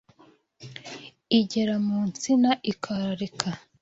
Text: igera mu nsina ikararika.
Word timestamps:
igera 1.39 1.75
mu 1.87 1.99
nsina 2.09 2.49
ikararika. 2.71 3.49